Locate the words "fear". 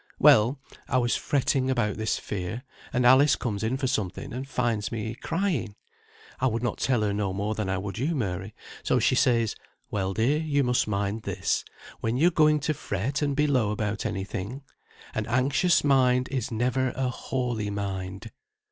2.17-2.63